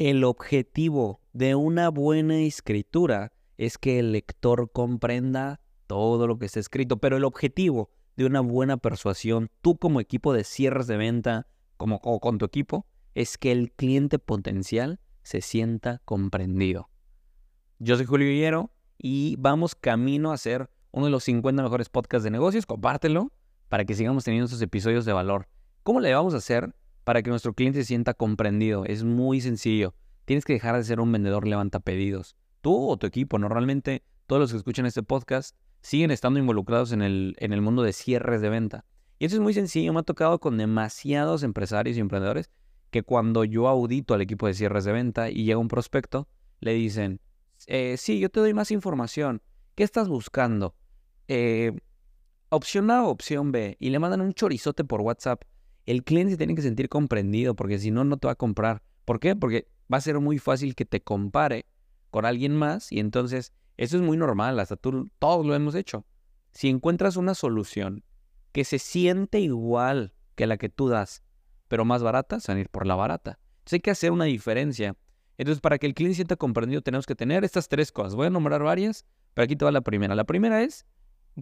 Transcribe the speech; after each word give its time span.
El 0.00 0.22
objetivo 0.22 1.20
de 1.32 1.56
una 1.56 1.88
buena 1.88 2.38
escritura 2.38 3.32
es 3.56 3.78
que 3.78 3.98
el 3.98 4.12
lector 4.12 4.70
comprenda 4.70 5.60
todo 5.88 6.28
lo 6.28 6.38
que 6.38 6.46
está 6.46 6.60
escrito, 6.60 6.98
pero 6.98 7.16
el 7.16 7.24
objetivo 7.24 7.90
de 8.14 8.24
una 8.24 8.38
buena 8.38 8.76
persuasión, 8.76 9.50
tú 9.60 9.76
como 9.76 9.98
equipo 9.98 10.32
de 10.32 10.44
cierres 10.44 10.86
de 10.86 10.98
venta, 10.98 11.48
como 11.76 11.98
o 12.04 12.20
con 12.20 12.38
tu 12.38 12.44
equipo, 12.44 12.86
es 13.16 13.38
que 13.38 13.50
el 13.50 13.72
cliente 13.72 14.20
potencial 14.20 15.00
se 15.24 15.40
sienta 15.40 16.00
comprendido. 16.04 16.90
Yo 17.80 17.96
soy 17.96 18.06
Julio 18.06 18.28
Guillero 18.28 18.70
y 18.98 19.34
vamos 19.40 19.74
camino 19.74 20.30
a 20.30 20.36
ser 20.36 20.70
uno 20.92 21.06
de 21.06 21.10
los 21.10 21.24
50 21.24 21.60
mejores 21.60 21.88
podcasts 21.88 22.22
de 22.22 22.30
negocios. 22.30 22.66
Compártelo 22.66 23.32
para 23.68 23.84
que 23.84 23.96
sigamos 23.96 24.22
teniendo 24.22 24.44
estos 24.44 24.62
episodios 24.62 25.04
de 25.04 25.12
valor. 25.12 25.48
¿Cómo 25.82 25.98
le 25.98 26.14
vamos 26.14 26.34
a 26.34 26.36
hacer 26.36 26.72
para 27.08 27.22
que 27.22 27.30
nuestro 27.30 27.54
cliente 27.54 27.78
se 27.78 27.86
sienta 27.86 28.12
comprendido? 28.12 28.84
Es 28.84 29.02
muy 29.02 29.40
sencillo. 29.40 29.94
Tienes 30.26 30.44
que 30.44 30.52
dejar 30.52 30.76
de 30.76 30.84
ser 30.84 31.00
un 31.00 31.10
vendedor 31.10 31.46
levanta 31.46 31.80
pedidos. 31.80 32.36
Tú 32.60 32.86
o 32.86 32.98
tu 32.98 33.06
equipo, 33.06 33.38
normalmente 33.38 34.02
todos 34.26 34.40
los 34.40 34.50
que 34.50 34.58
escuchan 34.58 34.84
este 34.84 35.02
podcast 35.02 35.56
siguen 35.80 36.10
estando 36.10 36.38
involucrados 36.38 36.92
en 36.92 37.00
el, 37.00 37.34
en 37.38 37.54
el 37.54 37.62
mundo 37.62 37.82
de 37.82 37.94
cierres 37.94 38.42
de 38.42 38.50
venta. 38.50 38.84
Y 39.18 39.24
eso 39.24 39.36
es 39.36 39.40
muy 39.40 39.54
sencillo. 39.54 39.94
Me 39.94 40.00
ha 40.00 40.02
tocado 40.02 40.38
con 40.38 40.58
demasiados 40.58 41.44
empresarios 41.44 41.96
y 41.96 42.00
emprendedores 42.00 42.50
que 42.90 43.02
cuando 43.02 43.42
yo 43.42 43.68
audito 43.68 44.12
al 44.12 44.20
equipo 44.20 44.46
de 44.46 44.52
cierres 44.52 44.84
de 44.84 44.92
venta 44.92 45.30
y 45.30 45.44
llega 45.44 45.56
un 45.56 45.68
prospecto, 45.68 46.28
le 46.60 46.74
dicen, 46.74 47.22
eh, 47.68 47.96
sí, 47.96 48.20
yo 48.20 48.28
te 48.28 48.40
doy 48.40 48.52
más 48.52 48.70
información. 48.70 49.40
¿Qué 49.76 49.82
estás 49.82 50.08
buscando? 50.08 50.74
Eh, 51.26 51.72
opción 52.50 52.90
A 52.90 53.04
o 53.04 53.08
opción 53.08 53.50
B. 53.50 53.78
Y 53.80 53.88
le 53.88 53.98
mandan 53.98 54.20
un 54.20 54.34
chorizote 54.34 54.84
por 54.84 55.00
WhatsApp. 55.00 55.44
El 55.88 56.04
cliente 56.04 56.36
tiene 56.36 56.54
que 56.54 56.60
sentir 56.60 56.90
comprendido 56.90 57.56
porque 57.56 57.78
si 57.78 57.90
no, 57.90 58.04
no 58.04 58.18
te 58.18 58.26
va 58.26 58.32
a 58.32 58.34
comprar. 58.34 58.82
¿Por 59.06 59.20
qué? 59.20 59.34
Porque 59.34 59.68
va 59.90 59.96
a 59.96 60.02
ser 60.02 60.20
muy 60.20 60.38
fácil 60.38 60.74
que 60.74 60.84
te 60.84 61.00
compare 61.00 61.64
con 62.10 62.26
alguien 62.26 62.54
más 62.54 62.92
y 62.92 63.00
entonces 63.00 63.54
eso 63.78 63.96
es 63.96 64.02
muy 64.02 64.18
normal, 64.18 64.60
hasta 64.60 64.76
tú, 64.76 65.10
todos 65.18 65.46
lo 65.46 65.54
hemos 65.54 65.74
hecho. 65.74 66.04
Si 66.52 66.68
encuentras 66.68 67.16
una 67.16 67.34
solución 67.34 68.04
que 68.52 68.64
se 68.64 68.78
siente 68.78 69.40
igual 69.40 70.12
que 70.34 70.46
la 70.46 70.58
que 70.58 70.68
tú 70.68 70.88
das, 70.88 71.22
pero 71.68 71.86
más 71.86 72.02
barata, 72.02 72.38
se 72.38 72.52
van 72.52 72.58
a 72.58 72.60
ir 72.60 72.68
por 72.68 72.86
la 72.86 72.94
barata. 72.94 73.38
Entonces 73.60 73.72
hay 73.72 73.80
que 73.80 73.90
hacer 73.90 74.12
una 74.12 74.26
diferencia. 74.26 74.94
Entonces, 75.38 75.62
para 75.62 75.78
que 75.78 75.86
el 75.86 75.94
cliente 75.94 76.16
sienta 76.16 76.36
comprendido, 76.36 76.82
tenemos 76.82 77.06
que 77.06 77.14
tener 77.14 77.44
estas 77.44 77.66
tres 77.66 77.92
cosas. 77.92 78.14
Voy 78.14 78.26
a 78.26 78.30
nombrar 78.30 78.62
varias, 78.62 79.06
pero 79.32 79.46
aquí 79.46 79.56
te 79.56 79.64
va 79.64 79.72
la 79.72 79.80
primera. 79.80 80.14
La 80.14 80.24
primera 80.24 80.62
es, 80.62 80.84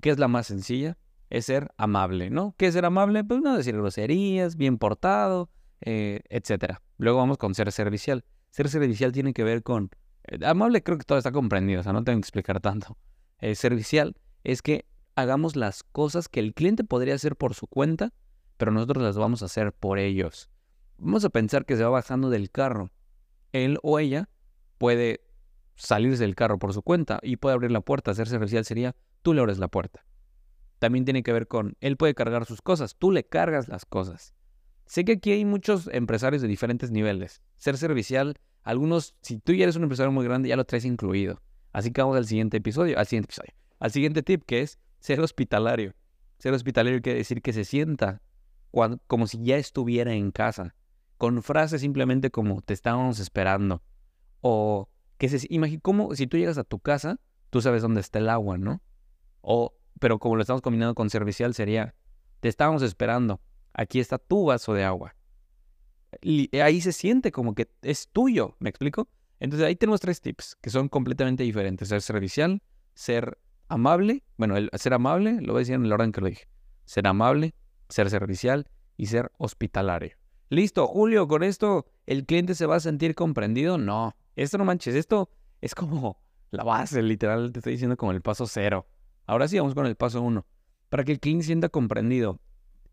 que 0.00 0.10
es 0.10 0.20
la 0.20 0.28
más 0.28 0.46
sencilla, 0.46 0.96
es 1.30 1.46
ser 1.46 1.72
amable, 1.76 2.30
¿no? 2.30 2.54
¿Qué 2.56 2.66
es 2.66 2.74
ser 2.74 2.84
amable? 2.84 3.24
Pues 3.24 3.40
no 3.40 3.56
decir 3.56 3.76
groserías, 3.76 4.56
bien 4.56 4.78
portado, 4.78 5.50
eh, 5.80 6.20
etc. 6.28 6.78
Luego 6.98 7.18
vamos 7.18 7.38
con 7.38 7.54
ser 7.54 7.70
servicial. 7.72 8.24
Ser 8.50 8.68
servicial 8.68 9.12
tiene 9.12 9.32
que 9.32 9.44
ver 9.44 9.62
con... 9.62 9.90
Eh, 10.24 10.44
amable 10.44 10.82
creo 10.82 10.98
que 10.98 11.04
todo 11.04 11.18
está 11.18 11.32
comprendido, 11.32 11.80
o 11.80 11.82
sea, 11.82 11.92
no 11.92 12.04
tengo 12.04 12.16
que 12.16 12.24
explicar 12.24 12.60
tanto. 12.60 12.96
Eh, 13.38 13.54
servicial 13.54 14.16
es 14.44 14.62
que 14.62 14.86
hagamos 15.14 15.56
las 15.56 15.82
cosas 15.82 16.30
que 16.30 16.40
el 16.40 16.54
cliente 16.54 16.84
podría 16.84 17.14
hacer 17.14 17.36
por 17.36 17.52
su 17.52 17.66
cuenta, 17.66 18.14
pero 18.56 18.72
nosotros 18.72 19.04
las 19.04 19.18
vamos 19.18 19.42
a 19.42 19.44
hacer 19.44 19.74
por 19.74 19.98
ellos. 19.98 20.48
Vamos 20.96 21.22
a 21.26 21.28
pensar 21.28 21.66
que 21.66 21.76
se 21.76 21.84
va 21.84 21.90
bajando 21.90 22.30
del 22.30 22.50
carro. 22.50 22.90
Él 23.52 23.78
o 23.82 23.98
ella 23.98 24.30
puede 24.78 25.20
salirse 25.74 26.22
del 26.22 26.34
carro 26.34 26.58
por 26.58 26.72
su 26.72 26.80
cuenta 26.80 27.18
y 27.22 27.36
puede 27.36 27.54
abrir 27.54 27.70
la 27.70 27.82
puerta. 27.82 28.14
Ser 28.14 28.26
servicial 28.26 28.64
sería 28.64 28.96
tú 29.20 29.34
le 29.34 29.42
abres 29.42 29.58
la 29.58 29.68
puerta. 29.68 30.06
También 30.78 31.04
tiene 31.04 31.22
que 31.22 31.32
ver 31.32 31.46
con 31.48 31.76
él 31.80 31.96
puede 31.96 32.14
cargar 32.14 32.44
sus 32.44 32.62
cosas, 32.62 32.96
tú 32.96 33.10
le 33.10 33.24
cargas 33.24 33.68
las 33.68 33.84
cosas. 33.84 34.34
Sé 34.84 35.04
que 35.04 35.12
aquí 35.12 35.32
hay 35.32 35.44
muchos 35.44 35.88
empresarios 35.92 36.42
de 36.42 36.48
diferentes 36.48 36.90
niveles. 36.90 37.42
Ser 37.56 37.76
servicial, 37.76 38.38
algunos, 38.62 39.16
si 39.20 39.38
tú 39.38 39.52
ya 39.52 39.64
eres 39.64 39.76
un 39.76 39.82
empresario 39.82 40.12
muy 40.12 40.24
grande, 40.24 40.48
ya 40.48 40.56
lo 40.56 40.64
traes 40.64 40.84
incluido. 40.84 41.42
Así 41.72 41.90
que 41.90 42.00
vamos 42.00 42.16
al 42.16 42.26
siguiente 42.26 42.58
episodio, 42.58 42.98
al 42.98 43.06
siguiente 43.06 43.26
episodio, 43.26 43.54
al 43.78 43.90
siguiente 43.90 44.22
tip 44.22 44.44
que 44.44 44.62
es 44.62 44.78
ser 45.00 45.20
hospitalario. 45.20 45.94
Ser 46.38 46.52
hospitalario 46.52 47.02
quiere 47.02 47.18
decir 47.18 47.42
que 47.42 47.52
se 47.52 47.64
sienta 47.64 48.22
como 49.06 49.26
si 49.26 49.42
ya 49.42 49.56
estuviera 49.56 50.12
en 50.12 50.30
casa, 50.30 50.74
con 51.16 51.42
frases 51.42 51.80
simplemente 51.80 52.30
como 52.30 52.60
te 52.62 52.74
estábamos 52.74 53.18
esperando. 53.18 53.82
O 54.40 54.88
que 55.18 55.28
se 55.28 55.46
imagina 55.50 55.80
como 55.80 56.14
si 56.14 56.26
tú 56.26 56.36
llegas 56.36 56.58
a 56.58 56.64
tu 56.64 56.78
casa, 56.78 57.18
tú 57.50 57.60
sabes 57.62 57.82
dónde 57.82 58.00
está 58.00 58.18
el 58.18 58.28
agua, 58.28 58.58
¿no? 58.58 58.82
O, 59.40 59.74
pero 59.98 60.18
como 60.18 60.36
lo 60.36 60.42
estamos 60.42 60.62
combinando 60.62 60.94
con 60.94 61.10
servicial, 61.10 61.54
sería 61.54 61.94
te 62.40 62.48
estábamos 62.48 62.82
esperando, 62.82 63.40
aquí 63.72 64.00
está 64.00 64.18
tu 64.18 64.46
vaso 64.46 64.74
de 64.74 64.84
agua. 64.84 65.14
Y 66.22 66.56
ahí 66.58 66.80
se 66.80 66.92
siente 66.92 67.32
como 67.32 67.54
que 67.54 67.68
es 67.82 68.08
tuyo, 68.08 68.56
¿me 68.58 68.70
explico? 68.70 69.08
Entonces 69.40 69.66
ahí 69.66 69.76
tenemos 69.76 70.00
tres 70.00 70.20
tips 70.20 70.56
que 70.60 70.70
son 70.70 70.88
completamente 70.88 71.42
diferentes. 71.42 71.88
Ser 71.88 72.02
servicial, 72.02 72.62
ser 72.94 73.38
amable, 73.68 74.22
bueno, 74.36 74.56
el 74.56 74.70
ser 74.74 74.94
amable, 74.94 75.40
lo 75.40 75.52
voy 75.52 75.60
a 75.60 75.62
decir 75.62 75.74
en 75.74 75.84
el 75.84 75.92
orden 75.92 76.12
que 76.12 76.20
lo 76.20 76.28
dije. 76.28 76.48
Ser 76.84 77.06
amable, 77.06 77.54
ser 77.88 78.08
servicial 78.10 78.68
y 78.96 79.06
ser 79.06 79.30
hospitalario. 79.38 80.16
Listo, 80.48 80.86
Julio, 80.86 81.26
con 81.26 81.42
esto 81.42 81.86
el 82.06 82.24
cliente 82.24 82.54
se 82.54 82.66
va 82.66 82.76
a 82.76 82.80
sentir 82.80 83.14
comprendido. 83.14 83.78
No, 83.78 84.16
esto 84.36 84.58
no 84.58 84.64
manches, 84.64 84.94
esto 84.94 85.28
es 85.60 85.74
como 85.74 86.20
la 86.50 86.64
base, 86.64 87.02
literal, 87.02 87.52
te 87.52 87.58
estoy 87.58 87.72
diciendo 87.72 87.96
como 87.96 88.12
el 88.12 88.22
paso 88.22 88.46
cero. 88.46 88.86
Ahora 89.26 89.48
sí, 89.48 89.58
vamos 89.58 89.74
con 89.74 89.86
el 89.86 89.96
paso 89.96 90.22
uno. 90.22 90.46
Para 90.88 91.04
que 91.04 91.12
el 91.12 91.20
cliente 91.20 91.46
sienta 91.46 91.68
comprendido, 91.68 92.40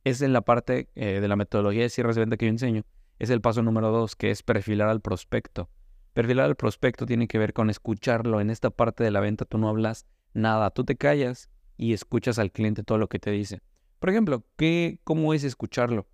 es 0.03 0.21
en 0.21 0.33
la 0.33 0.41
parte 0.41 0.89
eh, 0.95 1.19
de 1.21 1.27
la 1.27 1.35
metodología 1.35 1.83
de 1.83 1.89
cierres 1.89 2.15
de 2.15 2.21
venta 2.21 2.37
que 2.37 2.45
yo 2.45 2.49
enseño, 2.49 2.83
es 3.19 3.29
el 3.29 3.41
paso 3.41 3.61
número 3.61 3.91
dos, 3.91 4.15
que 4.15 4.31
es 4.31 4.43
perfilar 4.43 4.89
al 4.89 5.01
prospecto. 5.01 5.69
Perfilar 6.13 6.45
al 6.45 6.55
prospecto 6.55 7.05
tiene 7.05 7.27
que 7.27 7.37
ver 7.37 7.53
con 7.53 7.69
escucharlo. 7.69 8.41
En 8.41 8.49
esta 8.49 8.69
parte 8.69 9.03
de 9.03 9.11
la 9.11 9.19
venta 9.19 9.45
tú 9.45 9.57
no 9.57 9.69
hablas 9.69 10.07
nada, 10.33 10.71
tú 10.71 10.83
te 10.83 10.95
callas 10.95 11.49
y 11.77 11.93
escuchas 11.93 12.39
al 12.39 12.51
cliente 12.51 12.83
todo 12.83 12.97
lo 12.97 13.07
que 13.07 13.19
te 13.19 13.31
dice. 13.31 13.61
Por 13.99 14.09
ejemplo, 14.09 14.43
¿qué, 14.57 14.99
¿cómo 15.03 15.33
es 15.33 15.43
escucharlo? 15.43 16.07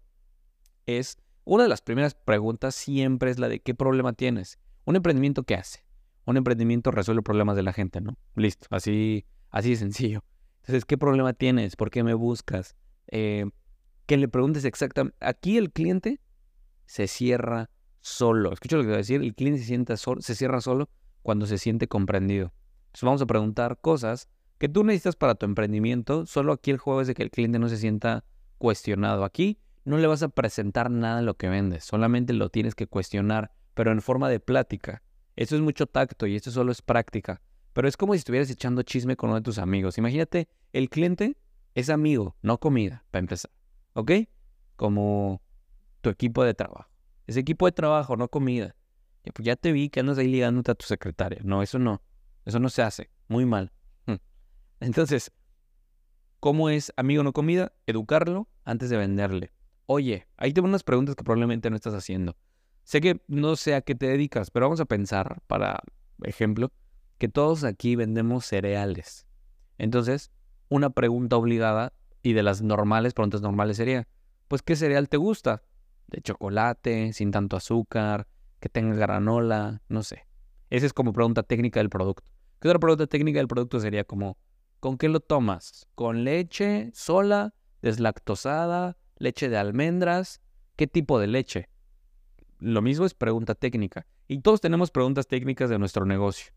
Es 0.86 1.18
una 1.44 1.64
de 1.64 1.70
las 1.70 1.82
primeras 1.82 2.14
preguntas 2.14 2.76
siempre 2.76 3.32
es 3.32 3.40
la 3.40 3.50
de 3.50 3.62
¿qué 3.62 3.74
problema 3.74 4.14
tienes? 4.14 4.60
Un 4.86 4.96
emprendimiento 4.96 5.44
¿qué 5.44 5.56
hace? 5.56 5.84
Un 6.26 6.38
emprendimiento 6.38 6.92
resuelve 6.92 7.24
problemas 7.24 7.56
de 7.56 7.64
la 7.64 7.74
gente, 7.74 8.02
¿no? 8.02 8.18
Listo, 8.36 8.68
así, 8.70 9.26
así 9.50 9.72
de 9.72 9.76
sencillo. 9.76 10.24
Entonces, 10.62 10.86
¿qué 10.86 10.98
problema 10.98 11.34
tienes? 11.34 11.76
¿Por 11.76 11.90
qué 11.90 12.04
me 12.04 12.14
buscas? 12.14 12.76
Eh, 13.08 13.46
que 14.06 14.18
le 14.18 14.28
preguntes 14.28 14.66
exactamente. 14.66 15.18
Aquí 15.20 15.58
el 15.58 15.72
cliente 15.72 16.20
se 16.86 17.08
cierra 17.08 17.70
solo. 18.02 18.54
Escucha 18.54 18.78
lo 18.78 18.84
que 18.84 18.90
voy 18.90 18.96
a 18.96 18.98
decir. 18.98 19.22
El 19.22 19.36
cliente 19.36 19.60
se, 19.60 19.66
sienta 19.66 19.98
se 19.98 20.36
cierra 20.36 20.62
solo 20.62 20.90
cuando 21.22 21.46
se 21.46 21.58
siente 21.58 21.88
comprendido. 21.88 22.54
Entonces 22.88 23.04
vamos 23.04 23.22
a 23.22 23.28
preguntar 23.28 23.80
cosas 23.80 24.30
que 24.58 24.68
tú 24.68 24.84
necesitas 24.84 25.16
para 25.16 25.36
tu 25.36 25.46
emprendimiento, 25.46 26.26
solo 26.26 26.52
aquí 26.54 26.70
el 26.72 26.78
juego 26.78 27.02
es 27.02 27.08
de 27.08 27.14
que 27.14 27.24
el 27.24 27.32
cliente 27.32 27.60
no 27.60 27.70
se 27.70 27.78
sienta 27.78 28.26
cuestionado. 28.58 29.24
Aquí 29.24 29.58
no 29.86 29.98
le 29.98 30.08
vas 30.08 30.22
a 30.22 30.30
presentar 30.30 30.92
nada 30.92 31.18
de 31.18 31.24
lo 31.24 31.36
que 31.36 31.48
vendes, 31.48 31.86
solamente 31.86 32.34
lo 32.34 32.50
tienes 32.50 32.76
que 32.76 32.86
cuestionar, 32.86 33.52
pero 33.74 33.92
en 33.92 34.02
forma 34.02 34.28
de 34.28 34.40
plática. 34.40 35.02
Eso 35.38 35.56
es 35.56 35.62
mucho 35.62 35.88
tacto 35.88 36.28
y 36.28 36.36
esto 36.36 36.52
solo 36.52 36.74
es 36.74 36.82
práctica. 36.82 37.42
Pero 37.74 37.88
es 37.88 37.98
como 37.98 38.14
si 38.14 38.20
estuvieras 38.20 38.50
echando 38.50 38.82
chisme 38.84 39.16
con 39.16 39.30
uno 39.30 39.38
de 39.38 39.44
tus 39.44 39.58
amigos. 39.58 39.98
Imagínate, 39.98 40.48
el 40.74 40.90
cliente 40.90 41.38
es 41.76 41.90
amigo, 41.90 42.36
no 42.42 42.60
comida, 42.60 43.06
para 43.12 43.20
empezar. 43.20 43.52
¿Ok? 43.94 44.12
Como 44.76 45.42
tu 46.02 46.10
equipo 46.10 46.44
de 46.44 46.54
trabajo. 46.54 46.90
Es 47.28 47.38
equipo 47.38 47.66
de 47.66 47.72
trabajo, 47.72 48.18
no 48.18 48.28
comida. 48.28 48.76
Pues 49.34 49.46
ya 49.46 49.56
te 49.56 49.72
vi 49.72 49.90
que 49.90 50.00
andas 50.00 50.18
ahí 50.18 50.28
ligándote 50.28 50.72
a 50.72 50.76
tu 50.76 50.86
secretaria. 50.86 51.40
No, 51.44 51.62
eso 51.62 51.78
no. 51.78 52.02
Eso 52.46 52.60
no 52.60 52.70
se 52.70 52.82
hace. 52.82 53.10
Muy 53.28 53.46
mal. 53.46 53.72
Entonces, 54.80 55.32
¿cómo 56.40 56.70
es 56.70 56.94
amigo 56.96 57.22
no 57.22 57.34
comida? 57.34 57.74
Educarlo 57.86 58.48
antes 58.64 58.90
de 58.90 58.98
venderle. 58.98 59.52
Oye, 59.88 60.28
ahí 60.38 60.54
tengo 60.54 60.68
unas 60.68 60.84
preguntas 60.84 61.16
que 61.16 61.24
probablemente 61.24 61.70
no 61.70 61.76
estás 61.76 61.94
haciendo. 61.94 62.38
Sé 62.84 63.02
que 63.02 63.22
no 63.28 63.56
sé 63.56 63.76
a 63.76 63.82
qué 63.82 63.94
te 63.94 64.08
dedicas, 64.08 64.50
pero 64.50 64.68
vamos 64.68 64.80
a 64.80 64.86
pensar, 64.86 65.42
para 65.48 65.82
ejemplo, 66.24 66.72
que 67.20 67.30
todos 67.30 67.64
aquí 67.64 67.96
vendemos 67.96 68.46
cereales. 68.46 69.28
Entonces, 69.78 70.32
una 70.70 70.90
pregunta 70.90 71.38
obligada 71.38 71.94
y 72.24 72.34
de 72.34 72.42
las 72.42 72.64
normales, 72.64 73.14
preguntas 73.14 73.42
normales 73.42 73.78
sería, 73.78 74.08
pues, 74.48 74.64
¿qué 74.64 74.76
cereal 74.76 75.10
te 75.10 75.18
gusta? 75.18 75.62
De 76.08 76.22
chocolate, 76.22 77.14
sin 77.14 77.30
tanto 77.30 77.58
azúcar, 77.58 78.28
que 78.60 78.70
tenga 78.70 78.96
granola, 78.96 79.84
no 79.90 80.02
sé. 80.02 80.26
Esa 80.72 80.88
es 80.88 80.94
como 80.94 81.14
pregunta 81.14 81.44
técnica 81.44 81.80
del 81.80 81.90
producto. 81.90 82.24
¿Qué 82.60 82.68
otra 82.68 82.80
pregunta 82.80 83.06
técnica 83.06 83.40
del 83.40 83.48
producto 83.48 83.80
sería 83.80 84.04
como, 84.04 84.38
¿Con 84.80 84.98
qué 84.98 85.10
lo 85.10 85.20
tomas? 85.20 85.88
¿Con 85.94 86.24
leche 86.24 86.92
sola, 86.94 87.54
deslactosada, 87.82 88.98
leche 89.18 89.50
de 89.50 89.58
almendras? 89.58 90.42
¿Qué 90.78 90.88
tipo 90.88 91.20
de 91.20 91.28
leche? 91.28 91.68
Lo 92.60 92.82
mismo 92.82 93.06
es 93.06 93.14
pregunta 93.14 93.56
técnica. 93.56 94.08
Y 94.30 94.40
todos 94.40 94.62
tenemos 94.62 94.90
preguntas 94.92 95.28
técnicas 95.28 95.70
de 95.70 95.80
nuestro 95.80 96.06
negocio. 96.06 96.54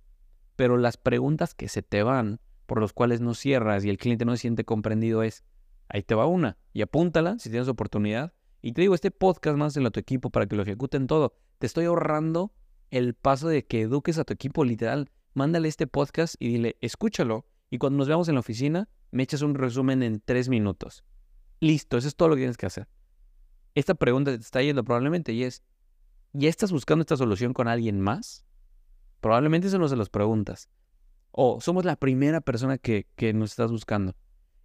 Pero 0.57 0.77
las 0.77 0.97
preguntas 0.97 1.55
que 1.55 1.69
se 1.69 1.83
te 1.83 2.03
van, 2.03 2.41
por 2.67 2.81
las 2.81 2.93
cuales 2.93 3.21
no 3.21 3.35
cierras 3.35 3.85
y 3.85 3.91
el 3.91 3.99
cliente 3.99 4.25
no 4.25 4.33
se 4.33 4.43
siente 4.43 4.65
comprendido 4.65 5.23
es, 5.23 5.45
ahí 5.89 6.03
te 6.03 6.15
va 6.15 6.27
una. 6.27 6.57
Y 6.73 6.83
apúntala 6.83 7.39
si 7.39 7.51
tienes 7.51 7.69
oportunidad. 7.69 8.33
Y 8.61 8.73
te 8.73 8.81
digo, 8.81 8.95
este 8.95 9.11
podcast 9.11 9.57
más 9.57 9.77
en 9.77 9.91
tu 9.91 10.01
equipo 10.01 10.31
para 10.31 10.47
que 10.47 10.57
lo 10.57 10.63
ejecuten 10.63 11.07
todo. 11.07 11.35
Te 11.59 11.67
estoy 11.67 11.87
ahorrando 11.87 12.55
el 12.91 13.15
paso 13.15 13.49
de 13.49 13.67
que 13.67 13.83
eduques 13.83 14.19
a 14.19 14.25
tu 14.25 14.33
equipo 14.33 14.65
literal. 14.65 15.11
Mándale 15.35 15.69
este 15.69 15.87
podcast 15.87 16.37
y 16.39 16.49
dile, 16.49 16.77
escúchalo. 16.81 17.47
Y 17.71 17.79
cuando 17.79 17.99
nos 17.99 18.09
veamos 18.09 18.29
en 18.29 18.35
la 18.35 18.41
oficina, 18.41 18.89
me 19.11 19.23
echas 19.23 19.43
un 19.43 19.55
resumen 19.55 20.03
en 20.03 20.21
tres 20.21 20.49
minutos. 20.49 21.05
Listo, 21.61 21.97
eso 21.97 22.09
es 22.09 22.17
todo 22.17 22.29
lo 22.29 22.35
que 22.35 22.41
tienes 22.41 22.57
que 22.57 22.67
hacer. 22.67 22.89
Esta 23.75 23.95
pregunta 23.95 24.31
te 24.31 24.43
está 24.43 24.63
yendo 24.63 24.85
probablemente 24.85 25.33
y 25.33 25.45
es, 25.45 25.63
¿ya 26.33 26.49
estás 26.49 26.73
buscando 26.73 27.03
esta 27.03 27.17
solución 27.17 27.53
con 27.55 27.69
alguien 27.69 28.01
más? 28.01 28.45
Probablemente 29.23 29.69
eso 29.69 29.79
no 29.79 29.87
se 29.87 29.95
los 29.95 30.11
preguntas. 30.11 30.69
O 31.31 31.61
somos 31.61 31.85
la 31.85 31.95
primera 31.95 32.41
persona 32.41 32.77
que, 32.77 33.07
que 33.15 33.33
nos 33.33 33.53
estás 33.53 33.71
buscando. 33.71 34.17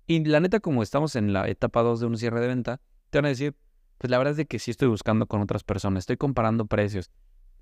Y 0.07 0.25
la 0.25 0.39
neta, 0.39 0.59
como 0.59 0.81
estamos 0.81 1.15
en 1.15 1.31
la 1.31 1.47
etapa 1.47 1.83
2 1.83 1.99
de 1.99 2.05
un 2.07 2.17
cierre 2.17 2.41
de 2.41 2.47
venta, 2.47 2.81
te 3.11 3.19
van 3.19 3.25
a 3.25 3.29
decir, 3.29 3.55
pues 3.99 4.09
la 4.09 4.17
verdad 4.17 4.31
es 4.31 4.37
de 4.37 4.47
que 4.47 4.57
sí 4.57 4.71
estoy 4.71 4.87
buscando 4.87 5.27
con 5.27 5.41
otras 5.41 5.63
personas, 5.63 6.01
estoy 6.01 6.17
comparando 6.17 6.65
precios. 6.65 7.11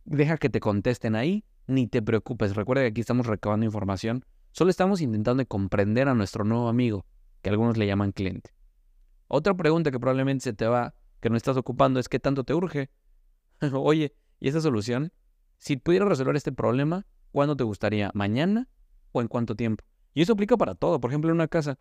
Deja 0.05 0.37
que 0.37 0.49
te 0.49 0.61
contesten 0.61 1.15
ahí, 1.15 1.43
ni 1.67 1.85
te 1.85 2.01
preocupes. 2.01 2.55
Recuerda 2.55 2.83
que 2.83 2.87
aquí 2.87 3.01
estamos 3.01 3.27
recabando 3.27 3.65
información. 3.65 4.23
Solo 4.53 4.69
estamos 4.69 5.01
intentando 5.01 5.45
comprender 5.45 6.07
a 6.07 6.13
nuestro 6.13 6.45
nuevo 6.45 6.69
amigo, 6.69 7.05
que 7.41 7.49
algunos 7.49 7.75
le 7.75 7.87
llaman 7.87 8.13
cliente. 8.13 8.51
Otra 9.27 9.53
pregunta 9.53 9.91
que 9.91 9.99
probablemente 9.99 10.45
se 10.45 10.53
te 10.53 10.65
va, 10.65 10.93
que 11.19 11.29
no 11.29 11.35
estás 11.35 11.57
ocupando, 11.57 11.99
es 11.99 12.07
qué 12.07 12.21
tanto 12.21 12.45
te 12.45 12.53
urge. 12.53 12.89
Oye, 13.73 14.15
¿y 14.39 14.47
esta 14.47 14.61
solución? 14.61 15.11
Si 15.57 15.77
pudieras 15.77 16.09
resolver 16.09 16.35
este 16.35 16.51
problema, 16.51 17.05
¿cuándo 17.31 17.55
te 17.55 17.63
gustaría? 17.63 18.11
¿Mañana 18.13 18.67
o 19.11 19.21
en 19.21 19.27
cuánto 19.27 19.55
tiempo? 19.55 19.83
Y 20.13 20.21
eso 20.21 20.33
aplica 20.33 20.57
para 20.57 20.75
todo. 20.75 20.99
Por 20.99 21.11
ejemplo, 21.11 21.29
en 21.29 21.35
una 21.35 21.47
casa. 21.47 21.77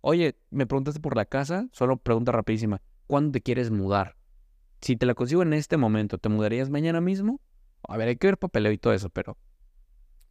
Oye, 0.00 0.38
me 0.50 0.66
preguntaste 0.66 1.00
por 1.00 1.16
la 1.16 1.24
casa, 1.24 1.68
solo 1.72 1.96
pregunta 1.96 2.32
rapidísima. 2.32 2.80
¿Cuándo 3.06 3.32
te 3.32 3.40
quieres 3.40 3.70
mudar? 3.70 4.16
Si 4.80 4.96
te 4.96 5.06
la 5.06 5.14
consigo 5.14 5.42
en 5.42 5.52
este 5.54 5.76
momento, 5.76 6.18
¿te 6.18 6.28
mudarías 6.28 6.70
mañana 6.70 7.00
mismo? 7.00 7.40
A 7.88 7.96
ver, 7.96 8.08
hay 8.08 8.16
que 8.16 8.28
ver 8.28 8.38
papeleo 8.38 8.70
y 8.70 8.78
todo 8.78 8.92
eso, 8.92 9.10
pero... 9.10 9.36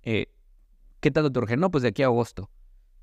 Eh, 0.04 0.32
¿Qué 1.00 1.12
tanto 1.12 1.32
te 1.32 1.40
urge? 1.40 1.58
No, 1.58 1.70
pues 1.70 1.82
de 1.82 1.90
aquí 1.90 2.04
a 2.04 2.06
agosto. 2.06 2.50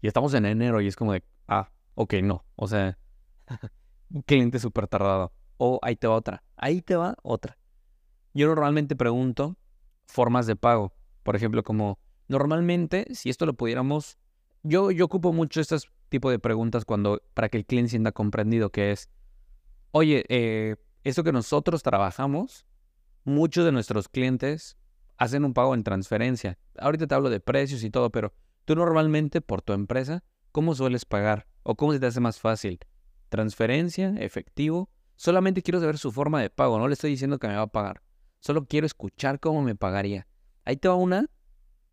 Y 0.01 0.07
estamos 0.07 0.33
en 0.35 0.47
enero 0.47 0.81
y 0.81 0.87
es 0.87 0.97
como 0.97 1.13
de... 1.13 1.25
Ah, 1.49 1.71
ok, 1.95 2.15
no. 2.23 2.45
O 2.57 2.67
sea, 2.67 2.99
un 4.11 4.23
cliente 4.23 4.59
súper 4.59 4.89
tardado. 4.89 5.33
O 5.59 5.79
ahí 5.83 5.97
te 5.97 6.07
va 6.07 6.15
otra. 6.15 6.43
Ahí 6.57 6.81
te 6.81 6.97
va 6.97 7.17
otra. 7.23 7.59
Yo 8.33 8.47
normalmente 8.47 8.97
pregunto 8.97 9.57
formas 10.07 10.47
de 10.47 10.57
pago. 10.57 10.93
Por 11.23 11.37
ejemplo, 11.37 11.63
como 11.63 11.99
normalmente, 12.29 13.07
si 13.15 13.31
esto 13.31 13.47
lo 13.47 13.55
pudiéramos, 13.55 14.19
yo, 14.63 14.91
yo 14.91 15.05
ocupo 15.05 15.33
mucho 15.33 15.61
este 15.61 15.77
tipo 16.09 16.31
de 16.31 16.39
preguntas 16.39 16.85
cuando, 16.85 17.23
para 17.35 17.49
que 17.49 17.59
el 17.59 17.67
cliente 17.67 17.91
sienta 17.91 18.13
comprendido, 18.13 18.71
que 18.71 18.93
es, 18.93 19.11
oye, 19.91 20.25
eh, 20.29 20.77
esto 21.03 21.25
que 21.25 21.33
nosotros 21.33 21.83
trabajamos, 21.83 22.65
muchos 23.25 23.65
de 23.65 23.73
nuestros 23.73 24.09
clientes 24.09 24.77
hacen 25.17 25.45
un 25.45 25.55
pago 25.55 25.75
en 25.75 25.85
transferencia. 25.85 26.59
Ahorita 26.79 27.07
te 27.07 27.15
hablo 27.15 27.31
de 27.31 27.41
precios 27.41 27.85
y 27.85 27.91
todo, 27.91 28.11
pero 28.11 28.33
tú 28.65 28.75
normalmente 28.75 29.41
por 29.41 29.63
tu 29.63 29.73
empresa, 29.73 30.25
¿cómo 30.53 30.75
sueles 30.75 31.05
pagar? 31.05 31.47
¿O 31.63 31.77
cómo 31.77 31.93
se 31.93 32.01
te 32.01 32.07
hace 32.07 32.21
más 32.21 32.39
fácil? 32.41 32.79
¿Transferencia? 33.29 34.15
¿Efectivo? 34.19 34.91
Solamente 35.17 35.63
quiero 35.63 35.81
saber 35.81 35.99
su 35.99 36.11
forma 36.13 36.41
de 36.41 36.51
pago, 36.51 36.79
no 36.79 36.89
le 36.89 36.95
estoy 36.95 37.11
diciendo 37.11 37.39
que 37.39 37.49
me 37.49 37.57
va 37.57 37.63
a 37.63 37.67
pagar. 37.67 38.03
Solo 38.45 38.67
quiero 38.67 38.87
escuchar 38.87 39.41
cómo 39.41 39.63
me 39.63 39.75
pagaría. 39.75 40.27
Ahí 40.67 40.77
te 40.77 40.87
va 40.87 40.97
una. 40.97 41.31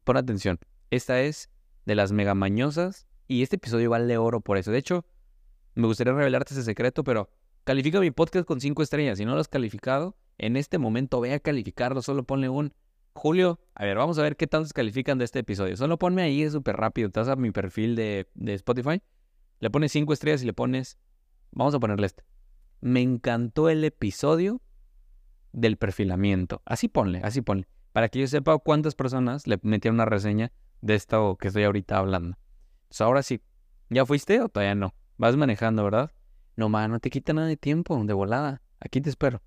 Pon 0.03 0.17
atención. 0.17 0.59
Esta 0.89 1.21
es 1.21 1.49
de 1.85 1.95
las 1.95 2.11
mega 2.11 2.35
mañosas 2.35 3.07
y 3.29 3.41
este 3.41 3.55
episodio 3.55 3.89
vale 3.89 4.17
oro 4.17 4.41
por 4.41 4.57
eso. 4.57 4.69
De 4.69 4.77
hecho, 4.77 5.05
me 5.75 5.87
gustaría 5.87 6.11
revelarte 6.11 6.53
ese 6.53 6.63
secreto, 6.63 7.05
pero 7.05 7.29
califica 7.63 8.01
mi 8.01 8.11
podcast 8.11 8.45
con 8.45 8.59
cinco 8.59 8.83
estrellas. 8.83 9.17
Si 9.17 9.23
no 9.23 9.33
lo 9.33 9.39
has 9.39 9.47
calificado, 9.47 10.17
en 10.37 10.57
este 10.57 10.77
momento 10.77 11.21
ve 11.21 11.33
a 11.33 11.39
calificarlo. 11.39 12.01
Solo 12.01 12.25
ponle 12.25 12.49
un 12.49 12.73
Julio. 13.13 13.61
A 13.73 13.85
ver, 13.85 13.95
vamos 13.95 14.19
a 14.19 14.23
ver 14.23 14.35
qué 14.35 14.45
tantos 14.45 14.73
califican 14.73 15.17
de 15.19 15.23
este 15.23 15.39
episodio. 15.39 15.77
Solo 15.77 15.97
ponme 15.97 16.21
ahí, 16.21 16.43
es 16.43 16.51
súper 16.51 16.75
rápido. 16.75 17.09
Te 17.11 17.21
vas 17.21 17.29
a 17.29 17.37
mi 17.37 17.51
perfil 17.51 17.95
de, 17.95 18.27
de 18.33 18.55
Spotify, 18.55 19.01
le 19.61 19.69
pones 19.69 19.93
cinco 19.93 20.11
estrellas 20.11 20.43
y 20.43 20.47
le 20.47 20.53
pones. 20.53 20.97
Vamos 21.51 21.73
a 21.75 21.79
ponerle 21.79 22.07
este. 22.07 22.25
Me 22.81 23.01
encantó 23.01 23.69
el 23.69 23.85
episodio 23.85 24.59
del 25.53 25.77
perfilamiento. 25.77 26.61
Así 26.65 26.87
ponle, 26.87 27.21
así 27.23 27.41
ponle. 27.41 27.67
Para 27.91 28.09
que 28.09 28.19
yo 28.19 28.27
sepa 28.27 28.57
cuántas 28.59 28.95
personas 28.95 29.47
le 29.47 29.59
metieron 29.63 29.95
una 29.95 30.05
reseña 30.05 30.51
de 30.81 30.95
esto 30.95 31.37
que 31.37 31.49
estoy 31.49 31.63
ahorita 31.63 31.97
hablando. 31.97 32.37
Entonces 32.83 33.01
ahora 33.01 33.23
sí, 33.23 33.41
¿ya 33.89 34.05
fuiste 34.05 34.41
o 34.41 34.49
todavía 34.49 34.75
no? 34.75 34.93
Vas 35.17 35.35
manejando, 35.35 35.83
¿verdad? 35.83 36.11
No, 36.55 36.69
ma, 36.69 36.87
no 36.87 36.99
te 36.99 37.09
quita 37.09 37.33
nada 37.33 37.47
de 37.47 37.57
tiempo, 37.57 38.01
de 38.03 38.13
volada. 38.13 38.61
Aquí 38.79 39.01
te 39.01 39.09
espero. 39.09 39.41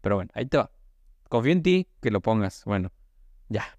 Pero 0.00 0.16
bueno, 0.16 0.30
ahí 0.34 0.46
te 0.46 0.58
va. 0.58 0.70
Confío 1.28 1.52
en 1.52 1.62
ti 1.62 1.88
que 2.00 2.10
lo 2.10 2.20
pongas. 2.20 2.64
Bueno, 2.64 2.92
ya. 3.48 3.78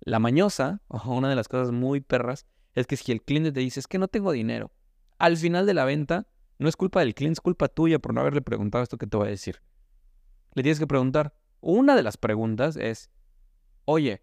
La 0.00 0.18
mañosa, 0.18 0.80
o 0.88 1.14
una 1.14 1.28
de 1.28 1.36
las 1.36 1.48
cosas 1.48 1.72
muy 1.72 2.00
perras, 2.00 2.46
es 2.74 2.86
que 2.86 2.96
si 2.96 3.12
el 3.12 3.22
cliente 3.22 3.52
te 3.52 3.60
dice, 3.60 3.80
es 3.80 3.86
que 3.86 3.98
no 3.98 4.08
tengo 4.08 4.32
dinero, 4.32 4.72
al 5.18 5.36
final 5.36 5.66
de 5.66 5.74
la 5.74 5.84
venta, 5.84 6.26
no 6.58 6.68
es 6.68 6.76
culpa 6.76 7.00
del 7.00 7.14
cliente, 7.14 7.34
es 7.34 7.40
culpa 7.40 7.68
tuya 7.68 7.98
por 7.98 8.14
no 8.14 8.20
haberle 8.20 8.42
preguntado 8.42 8.82
esto 8.82 8.98
que 8.98 9.06
te 9.06 9.16
voy 9.16 9.28
a 9.28 9.30
decir 9.30 9.60
le 10.54 10.62
tienes 10.62 10.78
que 10.78 10.86
preguntar. 10.86 11.34
Una 11.60 11.96
de 11.96 12.02
las 12.02 12.16
preguntas 12.16 12.76
es, 12.76 13.10
oye, 13.84 14.22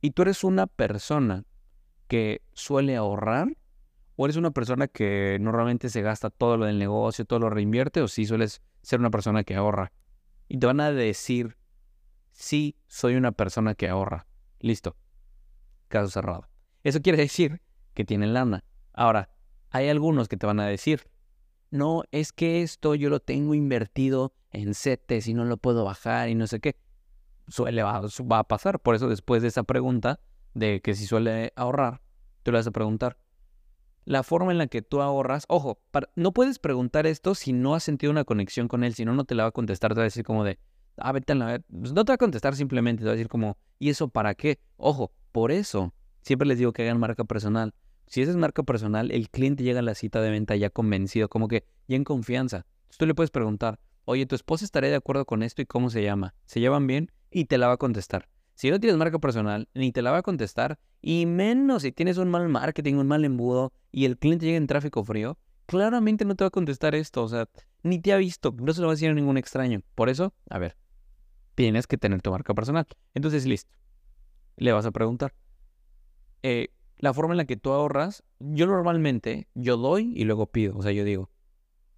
¿y 0.00 0.12
tú 0.12 0.22
eres 0.22 0.44
una 0.44 0.66
persona 0.66 1.44
que 2.06 2.42
suele 2.52 2.96
ahorrar? 2.96 3.56
¿O 4.16 4.26
eres 4.26 4.36
una 4.36 4.50
persona 4.50 4.88
que 4.88 5.38
normalmente 5.40 5.90
se 5.90 6.02
gasta 6.02 6.30
todo 6.30 6.56
lo 6.56 6.66
del 6.66 6.78
negocio, 6.78 7.24
todo 7.24 7.38
lo 7.38 7.50
reinvierte? 7.50 8.00
¿O 8.02 8.08
sí 8.08 8.26
sueles 8.26 8.62
ser 8.82 8.98
una 8.98 9.10
persona 9.10 9.44
que 9.44 9.54
ahorra? 9.54 9.92
Y 10.48 10.58
te 10.58 10.66
van 10.66 10.80
a 10.80 10.90
decir, 10.90 11.56
sí, 12.32 12.76
soy 12.86 13.14
una 13.14 13.32
persona 13.32 13.74
que 13.74 13.88
ahorra. 13.88 14.26
Listo. 14.58 14.96
Caso 15.88 16.10
cerrado. 16.10 16.48
Eso 16.82 17.00
quiere 17.00 17.18
decir 17.18 17.60
que 17.94 18.04
tienen 18.04 18.34
lana. 18.34 18.64
Ahora, 18.92 19.30
hay 19.70 19.88
algunos 19.88 20.28
que 20.28 20.36
te 20.36 20.46
van 20.46 20.60
a 20.60 20.66
decir, 20.66 21.08
no, 21.70 22.04
es 22.12 22.32
que 22.32 22.62
esto 22.62 22.94
yo 22.94 23.10
lo 23.10 23.20
tengo 23.20 23.54
invertido 23.54 24.32
en 24.50 24.74
CETES 24.74 25.28
y 25.28 25.34
no 25.34 25.44
lo 25.44 25.56
puedo 25.56 25.84
bajar 25.84 26.28
y 26.28 26.34
no 26.34 26.46
sé 26.46 26.60
qué. 26.60 26.76
Suele 27.48 27.82
va, 27.82 28.00
a 28.00 28.44
pasar. 28.44 28.80
Por 28.80 28.94
eso 28.94 29.08
después 29.08 29.42
de 29.42 29.48
esa 29.48 29.62
pregunta 29.62 30.20
de 30.54 30.80
que 30.80 30.94
si 30.94 31.06
suele 31.06 31.52
ahorrar, 31.56 32.00
te 32.42 32.50
lo 32.50 32.58
vas 32.58 32.66
a 32.66 32.70
preguntar. 32.70 33.18
La 34.04 34.22
forma 34.22 34.52
en 34.52 34.58
la 34.58 34.68
que 34.68 34.80
tú 34.80 35.02
ahorras, 35.02 35.44
ojo, 35.48 35.80
no 36.16 36.32
puedes 36.32 36.58
preguntar 36.58 37.06
esto 37.06 37.34
si 37.34 37.52
no 37.52 37.74
has 37.74 37.82
sentido 37.82 38.10
una 38.10 38.24
conexión 38.24 38.66
con 38.66 38.82
él, 38.82 38.94
si 38.94 39.04
no, 39.04 39.12
no 39.12 39.24
te 39.24 39.34
la 39.34 39.44
va 39.44 39.48
a 39.50 39.52
contestar, 39.52 39.92
te 39.92 39.96
va 39.96 40.02
a 40.02 40.04
decir 40.04 40.24
como 40.24 40.44
de, 40.44 40.58
ah, 40.96 41.12
vete 41.12 41.32
a 41.32 41.36
la... 41.36 41.62
Pues 41.70 41.92
no 41.92 42.04
te 42.06 42.12
va 42.12 42.14
a 42.14 42.18
contestar 42.18 42.56
simplemente, 42.56 43.00
te 43.00 43.06
va 43.06 43.12
a 43.12 43.16
decir 43.16 43.28
como, 43.28 43.58
¿y 43.78 43.90
eso 43.90 44.08
para 44.08 44.34
qué? 44.34 44.60
Ojo, 44.78 45.12
por 45.30 45.52
eso, 45.52 45.92
siempre 46.22 46.48
les 46.48 46.56
digo 46.56 46.72
que 46.72 46.82
hagan 46.82 46.98
marca 46.98 47.24
personal. 47.24 47.74
Si 48.08 48.22
esa 48.22 48.30
es 48.30 48.36
marca 48.36 48.62
personal, 48.62 49.10
el 49.10 49.28
cliente 49.28 49.62
llega 49.62 49.80
a 49.80 49.82
la 49.82 49.94
cita 49.94 50.20
de 50.22 50.30
venta 50.30 50.56
ya 50.56 50.70
convencido, 50.70 51.28
como 51.28 51.46
que 51.46 51.64
ya 51.86 51.96
en 51.96 52.04
confianza. 52.04 52.64
Entonces 52.66 52.98
tú 52.98 53.06
le 53.06 53.14
puedes 53.14 53.30
preguntar, 53.30 53.78
oye, 54.06 54.24
¿tu 54.24 54.34
esposa 54.34 54.64
estaría 54.64 54.90
de 54.90 54.96
acuerdo 54.96 55.26
con 55.26 55.42
esto 55.42 55.60
y 55.60 55.66
cómo 55.66 55.90
se 55.90 56.02
llama? 56.02 56.34
¿Se 56.46 56.60
llevan 56.60 56.86
bien? 56.86 57.12
Y 57.30 57.44
te 57.44 57.58
la 57.58 57.66
va 57.66 57.74
a 57.74 57.78
contestar. 57.78 58.28
Si 58.54 58.70
no 58.70 58.80
tienes 58.80 58.96
marca 58.96 59.18
personal, 59.18 59.68
ni 59.74 59.92
te 59.92 60.02
la 60.02 60.10
va 60.10 60.18
a 60.18 60.22
contestar, 60.22 60.78
y 61.00 61.26
menos 61.26 61.82
si 61.82 61.92
tienes 61.92 62.18
un 62.18 62.30
mal 62.30 62.48
marketing, 62.48 62.94
un 62.94 63.06
mal 63.06 63.24
embudo, 63.24 63.72
y 63.92 64.06
el 64.06 64.18
cliente 64.18 64.46
llega 64.46 64.56
en 64.56 64.66
tráfico 64.66 65.04
frío, 65.04 65.38
claramente 65.66 66.24
no 66.24 66.34
te 66.34 66.44
va 66.44 66.48
a 66.48 66.50
contestar 66.50 66.94
esto, 66.94 67.22
o 67.22 67.28
sea, 67.28 67.48
ni 67.82 68.00
te 68.00 68.12
ha 68.12 68.16
visto, 68.16 68.54
no 68.58 68.72
se 68.72 68.80
lo 68.80 68.88
va 68.88 68.94
a 68.94 68.96
decir 68.96 69.10
a 69.10 69.14
ningún 69.14 69.36
extraño. 69.36 69.82
Por 69.94 70.08
eso, 70.08 70.34
a 70.48 70.58
ver, 70.58 70.76
tienes 71.54 71.86
que 71.86 71.98
tener 71.98 72.22
tu 72.22 72.30
marca 72.30 72.54
personal. 72.54 72.86
Entonces, 73.14 73.46
listo. 73.46 73.70
Le 74.56 74.72
vas 74.72 74.86
a 74.86 74.90
preguntar. 74.90 75.34
Eh, 76.42 76.68
la 76.98 77.14
forma 77.14 77.32
en 77.32 77.38
la 77.38 77.44
que 77.44 77.56
tú 77.56 77.70
ahorras, 77.70 78.24
yo 78.38 78.66
normalmente, 78.66 79.48
yo 79.54 79.76
doy 79.76 80.12
y 80.16 80.24
luego 80.24 80.46
pido. 80.46 80.76
O 80.76 80.82
sea, 80.82 80.92
yo 80.92 81.04
digo, 81.04 81.30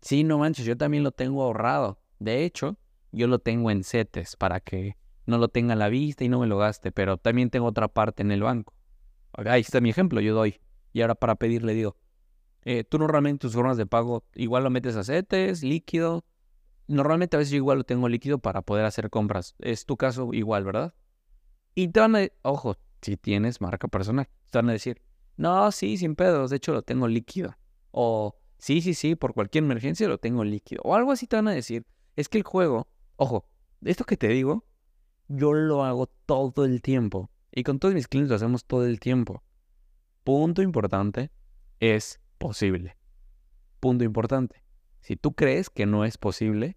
sí, 0.01 0.25
no 0.25 0.39
manches, 0.39 0.67
yo 0.67 0.77
también 0.77 1.03
lo 1.03 1.13
tengo 1.13 1.43
ahorrado. 1.43 2.01
De 2.19 2.45
hecho, 2.45 2.77
yo 3.13 3.27
lo 3.27 3.39
tengo 3.39 3.71
en 3.71 3.83
CETES 3.83 4.37
para 4.37 4.61
que 4.61 4.97
no 5.27 5.39
lo 5.39 5.49
tenga 5.49 5.73
a 5.73 5.77
la 5.77 5.89
vista 5.89 6.25
y 6.25 6.29
no 6.29 6.39
me 6.39 6.47
lo 6.47 6.59
gaste, 6.59 6.93
pero 6.93 7.17
también 7.17 7.51
tengo 7.51 7.67
otra 7.67 7.89
parte 7.89 8.23
en 8.23 8.31
el 8.31 8.43
banco. 8.43 8.75
Ahí 9.33 9.63
está 9.63 9.81
mi 9.81 9.91
ejemplo, 9.91 10.21
yo 10.21 10.35
doy. 10.35 10.61
Y 10.93 11.01
ahora 11.01 11.15
para 11.15 11.37
pedir 11.37 11.63
le 11.63 11.73
digo, 11.73 11.97
eh, 12.63 12.85
tú 12.85 12.99
normalmente 12.99 13.41
tus 13.41 13.55
formas 13.55 13.77
de 13.77 13.87
pago 13.87 14.25
igual 14.35 14.65
lo 14.65 14.71
metes 14.71 14.97
a 14.97 15.05
CETES, 15.05 15.63
líquido. 15.63 16.25
Normalmente 16.89 17.37
a 17.37 17.39
veces 17.39 17.53
yo 17.53 17.57
igual 17.57 17.79
lo 17.79 17.85
tengo 17.85 18.09
líquido 18.09 18.39
para 18.39 18.63
poder 18.63 18.85
hacer 18.85 19.09
compras. 19.09 19.55
Es 19.61 19.87
tu 19.87 19.97
caso 19.97 20.31
igual, 20.33 20.65
¿verdad? 20.65 20.95
Y 21.75 21.89
te 21.89 22.01
van 22.01 22.17
a, 22.17 22.29
ojo, 22.43 22.77
si 23.01 23.17
tienes 23.17 23.61
marca 23.61 23.89
personal. 23.89 24.29
Te 24.51 24.59
van 24.59 24.69
a 24.71 24.73
decir, 24.73 25.01
no, 25.37 25.71
sí, 25.73 25.97
sin 25.97 26.17
pedos, 26.17 26.51
de 26.51 26.57
hecho 26.57 26.73
lo 26.73 26.83
tengo 26.83 27.09
líquido. 27.09 27.57
O 27.91 28.37
sí, 28.59 28.81
sí, 28.81 28.95
sí, 28.95 29.15
por 29.15 29.35
cualquier 29.35 29.65
emergencia 29.65 30.09
lo 30.09 30.19
tengo 30.19 30.45
líquido. 30.45 30.83
O 30.85 30.95
algo 30.95 31.13
así 31.13 31.27
te 31.27 31.37
van 31.37 31.49
a 31.49 31.53
decir. 31.53 31.87
Es 32.17 32.29
que 32.29 32.39
el 32.39 32.45
juego, 32.45 32.89
ojo, 33.17 33.47
esto 33.83 34.05
que 34.05 34.17
te 34.17 34.29
digo, 34.29 34.67
yo 35.29 35.53
lo 35.53 35.85
hago 35.85 36.07
todo 36.27 36.65
el 36.65 36.83
tiempo. 36.83 37.31
Y 37.53 37.63
con 37.63 37.79
todos 37.79 37.95
mis 37.95 38.07
clientes 38.07 38.31
lo 38.31 38.37
hacemos 38.37 38.65
todo 38.65 38.85
el 38.87 39.01
tiempo. 39.01 39.43
Punto 40.25 40.61
importante, 40.61 41.31
es 41.79 42.21
posible. 42.39 42.97
Punto 43.81 44.05
importante. 44.05 44.63
Si 45.01 45.17
tú 45.17 45.33
crees 45.33 45.71
que 45.71 45.87
no 45.87 46.05
es 46.05 46.19
posible, 46.19 46.77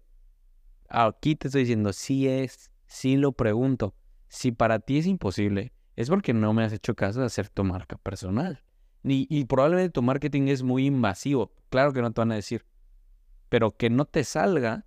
aquí 0.88 1.36
te 1.36 1.48
estoy 1.48 1.62
diciendo, 1.62 1.92
sí 1.92 2.26
es, 2.28 2.70
sí 2.86 3.16
lo 3.16 3.32
pregunto 3.32 3.94
Si 4.28 4.52
para 4.52 4.78
ti 4.78 4.98
es 4.98 5.06
imposible, 5.06 5.73
es 5.96 6.08
porque 6.08 6.32
no 6.32 6.52
me 6.52 6.64
has 6.64 6.72
hecho 6.72 6.94
caso 6.94 7.20
de 7.20 7.26
hacer 7.26 7.48
tu 7.48 7.64
marca 7.64 7.96
personal. 7.98 8.62
Y, 9.02 9.26
y 9.28 9.44
probablemente 9.44 9.90
tu 9.90 10.02
marketing 10.02 10.48
es 10.48 10.62
muy 10.62 10.86
invasivo. 10.86 11.52
Claro 11.70 11.92
que 11.92 12.00
no 12.00 12.12
te 12.12 12.20
van 12.20 12.32
a 12.32 12.36
decir. 12.36 12.64
Pero 13.48 13.76
que 13.76 13.90
no 13.90 14.06
te 14.06 14.24
salga 14.24 14.86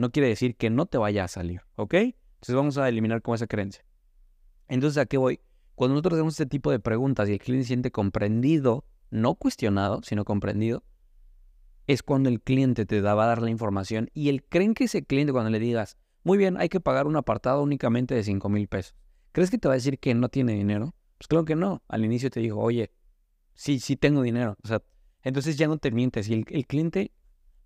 no 0.00 0.10
quiere 0.10 0.28
decir 0.28 0.56
que 0.56 0.70
no 0.70 0.86
te 0.86 0.98
vaya 0.98 1.24
a 1.24 1.28
salir, 1.28 1.62
¿ok? 1.76 1.94
Entonces 1.94 2.54
vamos 2.54 2.78
a 2.78 2.88
eliminar 2.88 3.22
como 3.22 3.34
esa 3.34 3.46
creencia. 3.46 3.84
Entonces, 4.68 4.98
¿a 4.98 5.06
qué 5.06 5.18
voy? 5.18 5.40
Cuando 5.74 5.94
nosotros 5.94 6.14
hacemos 6.14 6.34
este 6.34 6.46
tipo 6.46 6.70
de 6.70 6.78
preguntas 6.78 7.28
y 7.28 7.32
el 7.32 7.38
cliente 7.38 7.66
siente 7.66 7.90
comprendido, 7.90 8.84
no 9.10 9.34
cuestionado, 9.34 10.00
sino 10.02 10.24
comprendido, 10.24 10.84
es 11.86 12.02
cuando 12.02 12.28
el 12.28 12.40
cliente 12.40 12.86
te 12.86 13.00
va 13.00 13.12
a 13.12 13.26
dar 13.26 13.42
la 13.42 13.50
información 13.50 14.10
y 14.14 14.28
el 14.28 14.44
creen 14.44 14.74
que 14.74 14.84
ese 14.84 15.04
cliente 15.04 15.32
cuando 15.32 15.50
le 15.50 15.58
digas, 15.58 15.96
muy 16.22 16.38
bien, 16.38 16.56
hay 16.58 16.68
que 16.68 16.80
pagar 16.80 17.06
un 17.06 17.16
apartado 17.16 17.62
únicamente 17.62 18.14
de 18.14 18.22
5 18.22 18.48
mil 18.48 18.68
pesos. 18.68 18.94
¿Crees 19.32 19.50
que 19.50 19.58
te 19.58 19.68
va 19.68 19.74
a 19.74 19.76
decir 19.76 19.98
que 19.98 20.14
no 20.14 20.28
tiene 20.28 20.52
dinero? 20.52 20.94
Pues 21.18 21.28
claro 21.28 21.44
que 21.44 21.56
no. 21.56 21.82
Al 21.88 22.04
inicio 22.04 22.30
te 22.30 22.40
dijo, 22.40 22.58
oye, 22.58 22.90
sí, 23.54 23.78
sí 23.78 23.96
tengo 23.96 24.22
dinero. 24.22 24.56
O 24.62 24.68
sea, 24.68 24.82
entonces 25.22 25.56
ya 25.56 25.68
no 25.68 25.78
te 25.78 25.90
mientes. 25.90 26.28
Y 26.28 26.44
el, 26.48 26.66
cliente 26.66 27.12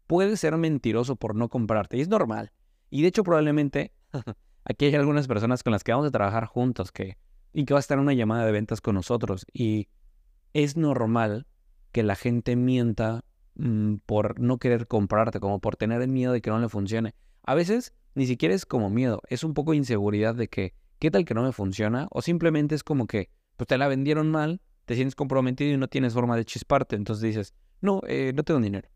puede 0.06 0.36
ser 0.36 0.56
mentiroso 0.56 1.16
por 1.16 1.34
no 1.34 1.48
comprarte. 1.48 1.96
Y 1.96 2.00
es 2.00 2.08
normal. 2.08 2.52
Y 2.90 3.02
de 3.02 3.08
hecho, 3.08 3.24
probablemente 3.24 3.92
aquí 4.64 4.86
hay 4.86 4.94
algunas 4.94 5.26
personas 5.26 5.62
con 5.62 5.72
las 5.72 5.84
que 5.84 5.92
vamos 5.92 6.06
a 6.08 6.10
trabajar 6.10 6.46
juntos 6.46 6.92
que, 6.92 7.16
y 7.52 7.64
que 7.64 7.74
va 7.74 7.78
a 7.78 7.80
estar 7.80 7.98
una 7.98 8.12
llamada 8.12 8.44
de 8.44 8.52
ventas 8.52 8.80
con 8.80 8.94
nosotros. 8.94 9.46
Y 9.52 9.88
es 10.52 10.76
normal 10.76 11.46
que 11.92 12.02
la 12.02 12.16
gente 12.16 12.56
mienta 12.56 13.24
mm, 13.54 13.96
por 14.04 14.40
no 14.40 14.58
querer 14.58 14.86
comprarte, 14.86 15.40
como 15.40 15.60
por 15.60 15.76
tener 15.76 16.06
miedo 16.08 16.32
de 16.32 16.42
que 16.42 16.50
no 16.50 16.58
le 16.58 16.68
funcione. 16.68 17.14
A 17.44 17.54
veces 17.54 17.94
ni 18.14 18.26
siquiera 18.26 18.54
es 18.54 18.66
como 18.66 18.90
miedo, 18.90 19.22
es 19.28 19.44
un 19.44 19.54
poco 19.54 19.74
inseguridad 19.74 20.34
de 20.34 20.48
que, 20.48 20.74
¿qué 20.98 21.10
tal 21.10 21.24
que 21.24 21.34
no 21.34 21.42
me 21.42 21.52
funciona? 21.52 22.08
O 22.10 22.22
simplemente 22.22 22.74
es 22.74 22.82
como 22.82 23.06
que, 23.06 23.30
pues 23.56 23.68
te 23.68 23.78
la 23.78 23.88
vendieron 23.88 24.30
mal, 24.30 24.60
te 24.84 24.94
sientes 24.94 25.14
comprometido 25.14 25.72
y 25.72 25.76
no 25.76 25.88
tienes 25.88 26.14
forma 26.14 26.36
de 26.36 26.44
chisparte. 26.44 26.96
Entonces 26.96 27.22
dices, 27.22 27.54
no, 27.80 28.00
eh, 28.06 28.32
no 28.34 28.42
tengo 28.42 28.60
dinero. 28.60 28.88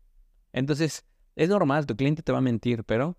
Entonces, 0.53 1.05
es 1.35 1.49
normal, 1.49 1.85
tu 1.85 1.95
cliente 1.95 2.23
te 2.23 2.31
va 2.31 2.39
a 2.39 2.41
mentir, 2.41 2.83
pero 2.83 3.17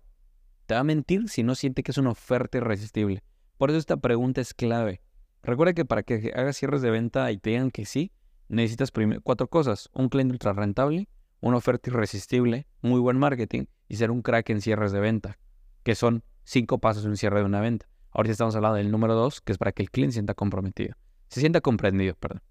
te 0.65 0.73
va 0.73 0.81
a 0.81 0.83
mentir 0.83 1.29
si 1.29 1.43
no 1.43 1.55
siente 1.55 1.83
que 1.83 1.91
es 1.91 1.97
una 1.97 2.11
oferta 2.11 2.57
irresistible. 2.57 3.23
Por 3.57 3.69
eso 3.69 3.79
esta 3.79 3.97
pregunta 3.97 4.41
es 4.41 4.53
clave. 4.53 5.01
Recuerda 5.43 5.73
que 5.73 5.85
para 5.85 6.03
que 6.03 6.31
hagas 6.35 6.57
cierres 6.57 6.81
de 6.81 6.91
venta 6.91 7.31
y 7.31 7.37
te 7.37 7.51
digan 7.51 7.71
que 7.71 7.85
sí, 7.85 8.11
necesitas 8.47 8.91
cuatro 9.23 9.47
cosas. 9.47 9.89
Un 9.93 10.09
cliente 10.09 10.33
ultra 10.33 10.53
rentable, 10.53 11.07
una 11.39 11.57
oferta 11.57 11.89
irresistible, 11.89 12.67
muy 12.81 12.99
buen 12.99 13.17
marketing 13.17 13.65
y 13.87 13.95
ser 13.95 14.11
un 14.11 14.21
crack 14.21 14.49
en 14.51 14.61
cierres 14.61 14.91
de 14.91 14.99
venta 14.99 15.37
que 15.83 15.95
son 15.95 16.23
cinco 16.43 16.79
pasos 16.79 17.03
en 17.05 17.11
un 17.11 17.17
cierre 17.17 17.39
de 17.39 17.45
una 17.45 17.61
venta. 17.61 17.87
Ahorita 18.11 18.31
estamos 18.31 18.55
hablando 18.55 18.77
del 18.77 18.91
número 18.91 19.15
dos, 19.15 19.41
que 19.41 19.51
es 19.51 19.57
para 19.57 19.71
que 19.71 19.83
el 19.83 19.91
cliente 19.91 20.13
sienta 20.13 20.33
comprometido. 20.33 20.95
Se 21.29 21.39
sienta 21.39 21.61
comprendido, 21.61 22.15
perdón. 22.15 22.41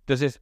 Entonces, 0.00 0.40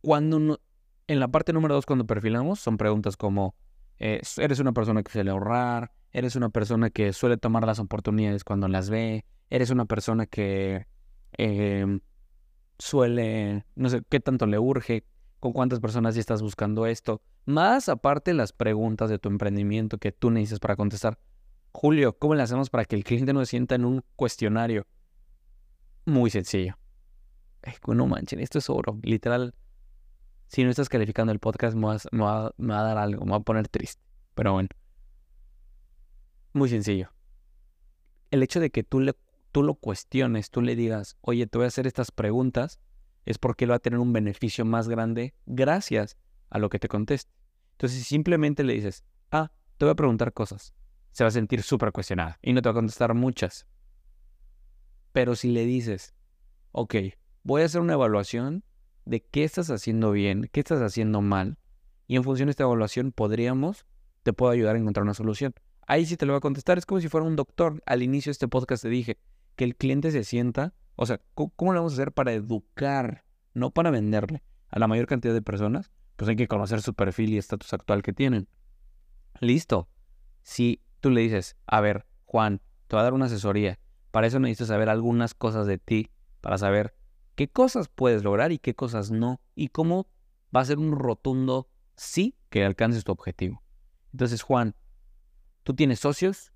cuando 0.00 0.60
en 1.06 1.20
la 1.20 1.28
parte 1.28 1.52
número 1.52 1.74
dos, 1.74 1.86
cuando 1.86 2.06
perfilamos, 2.06 2.60
son 2.60 2.76
preguntas 2.76 3.16
como, 3.16 3.56
eh, 3.98 4.20
¿eres 4.36 4.60
una 4.60 4.72
persona 4.72 5.02
que 5.02 5.10
suele 5.10 5.30
ahorrar? 5.30 5.92
¿Eres 6.12 6.36
una 6.36 6.50
persona 6.50 6.90
que 6.90 7.12
suele 7.12 7.36
tomar 7.36 7.66
las 7.66 7.80
oportunidades 7.80 8.44
cuando 8.44 8.68
las 8.68 8.90
ve? 8.90 9.24
¿Eres 9.48 9.70
una 9.70 9.84
persona 9.86 10.26
que 10.26 10.86
em, 11.32 12.00
suele, 12.78 13.64
no 13.74 13.88
sé, 13.88 14.02
qué 14.08 14.20
tanto 14.20 14.46
le 14.46 14.58
urge? 14.58 15.04
¿Con 15.40 15.52
cuántas 15.52 15.80
personas 15.80 16.14
ya 16.14 16.20
estás 16.20 16.42
buscando 16.42 16.86
esto? 16.86 17.22
Más 17.46 17.88
aparte 17.88 18.32
las 18.32 18.52
preguntas 18.52 19.10
de 19.10 19.18
tu 19.18 19.28
emprendimiento 19.28 19.98
que 19.98 20.12
tú 20.12 20.30
necesitas 20.30 20.60
para 20.60 20.76
contestar. 20.76 21.18
Julio, 21.72 22.18
¿cómo 22.18 22.34
le 22.34 22.42
hacemos 22.42 22.68
para 22.70 22.84
que 22.84 22.96
el 22.96 23.04
cliente 23.04 23.32
no 23.32 23.40
se 23.40 23.46
sienta 23.46 23.74
en 23.74 23.84
un 23.84 24.04
cuestionario? 24.16 24.86
Muy 26.04 26.30
sencillo. 26.30 26.76
no 27.86 28.06
manchen, 28.06 28.40
esto 28.40 28.58
es 28.58 28.68
oro. 28.68 28.98
Literal, 29.02 29.54
si 30.48 30.64
no 30.64 30.70
estás 30.70 30.88
calificando 30.88 31.32
el 31.32 31.38
podcast, 31.38 31.76
me 31.76 31.86
va, 31.86 32.46
a 32.46 32.82
dar 32.82 32.98
algo, 32.98 33.24
me 33.24 33.32
va 33.32 33.38
a 33.38 33.40
poner 33.40 33.68
triste. 33.68 34.02
Pero 34.34 34.52
bueno. 34.54 34.68
Muy 36.52 36.68
sencillo. 36.68 37.12
El 38.30 38.42
hecho 38.42 38.58
de 38.58 38.70
que 38.70 38.82
tú, 38.82 39.00
le, 39.00 39.14
tú 39.52 39.62
lo 39.62 39.74
cuestiones, 39.74 40.50
tú 40.50 40.62
le 40.62 40.74
digas, 40.74 41.16
oye, 41.20 41.46
te 41.46 41.58
voy 41.58 41.66
a 41.66 41.68
hacer 41.68 41.86
estas 41.86 42.10
preguntas, 42.10 42.80
es 43.24 43.38
porque 43.38 43.64
él 43.64 43.70
va 43.70 43.76
a 43.76 43.80
tener 43.80 44.00
un 44.00 44.12
beneficio 44.12 44.64
más 44.64 44.88
grande 44.88 45.34
gracias 45.46 46.16
a 46.48 46.58
lo 46.58 46.68
que 46.68 46.80
te 46.80 46.88
conteste. 46.88 47.32
Entonces, 47.72 47.98
si 48.00 48.04
simplemente 48.04 48.64
le 48.64 48.74
dices, 48.74 49.04
ah, 49.30 49.52
te 49.78 49.84
voy 49.84 49.92
a 49.92 49.96
preguntar 49.96 50.32
cosas, 50.32 50.74
se 51.12 51.24
va 51.24 51.28
a 51.28 51.32
sentir 51.32 51.62
súper 51.62 51.92
cuestionada 51.92 52.38
y 52.42 52.52
no 52.52 52.62
te 52.62 52.68
va 52.68 52.72
a 52.72 52.74
contestar 52.74 53.14
muchas. 53.14 53.66
Pero 55.12 55.34
si 55.34 55.50
le 55.50 55.64
dices, 55.64 56.14
ok, 56.72 56.94
voy 57.42 57.62
a 57.62 57.64
hacer 57.64 57.80
una 57.80 57.94
evaluación 57.94 58.64
de 59.04 59.20
qué 59.22 59.44
estás 59.44 59.70
haciendo 59.70 60.12
bien, 60.12 60.48
qué 60.52 60.60
estás 60.60 60.80
haciendo 60.82 61.20
mal, 61.20 61.58
y 62.06 62.16
en 62.16 62.24
función 62.24 62.46
de 62.46 62.50
esta 62.50 62.64
evaluación 62.64 63.12
podríamos, 63.12 63.86
te 64.22 64.32
puedo 64.32 64.52
ayudar 64.52 64.76
a 64.76 64.78
encontrar 64.78 65.04
una 65.04 65.14
solución. 65.14 65.54
Ahí 65.86 66.06
sí 66.06 66.16
te 66.16 66.26
lo 66.26 66.32
voy 66.32 66.38
a 66.38 66.40
contestar, 66.40 66.78
es 66.78 66.86
como 66.86 67.00
si 67.00 67.08
fuera 67.08 67.26
un 67.26 67.36
doctor. 67.36 67.82
Al 67.86 68.02
inicio 68.02 68.30
de 68.30 68.32
este 68.32 68.48
podcast 68.48 68.82
te 68.82 68.88
dije 68.88 69.18
que 69.56 69.64
el 69.64 69.76
cliente 69.76 70.10
se 70.10 70.24
sienta, 70.24 70.74
o 70.94 71.06
sea, 71.06 71.20
¿cómo, 71.34 71.72
lo 71.72 71.80
vamos 71.80 71.92
a 71.92 71.96
hacer 71.96 72.12
para 72.12 72.32
educar, 72.32 73.24
no 73.54 73.70
para 73.70 73.90
venderle 73.90 74.42
a 74.68 74.78
la 74.78 74.86
mayor 74.86 75.06
cantidad 75.06 75.34
de 75.34 75.42
personas? 75.42 75.90
pues 76.20 76.28
hay 76.28 76.36
que 76.36 76.48
conocer 76.48 76.82
su 76.82 76.92
perfil 76.92 77.32
y 77.32 77.38
estatus 77.38 77.72
actual 77.72 78.02
que 78.02 78.12
tienen. 78.12 78.46
Listo. 79.40 79.88
Si 80.42 80.82
tú 81.00 81.10
le 81.10 81.22
dices, 81.22 81.56
a 81.66 81.80
ver, 81.80 82.06
Juan, 82.26 82.60
te 82.86 82.96
voy 82.96 83.00
a 83.00 83.04
dar 83.04 83.14
una 83.14 83.26
asesoría, 83.26 83.78
para 84.10 84.26
eso 84.26 84.38
necesitas 84.38 84.68
saber 84.68 84.88
algunas 84.88 85.34
cosas 85.34 85.66
de 85.66 85.78
ti, 85.78 86.10
para 86.40 86.58
saber 86.58 86.94
qué 87.34 87.48
cosas 87.48 87.88
puedes 87.88 88.22
lograr 88.22 88.52
y 88.52 88.58
qué 88.58 88.74
cosas 88.74 89.10
no, 89.10 89.40
y 89.54 89.68
cómo 89.68 90.08
va 90.54 90.60
a 90.60 90.64
ser 90.64 90.78
un 90.78 90.92
rotundo 90.92 91.68
sí 91.96 92.36
que 92.48 92.64
alcances 92.64 93.04
tu 93.04 93.12
objetivo. 93.12 93.62
Entonces, 94.12 94.42
Juan, 94.42 94.74
¿tú 95.62 95.74
tienes 95.74 96.00
socios? 96.00 96.52